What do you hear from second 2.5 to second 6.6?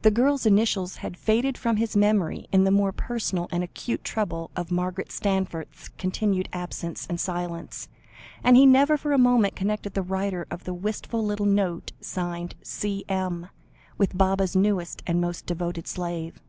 in the more personal and acute trouble of Margaret Stanforth's continued